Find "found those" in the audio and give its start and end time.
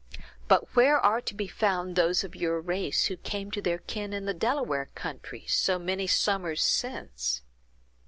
1.47-2.23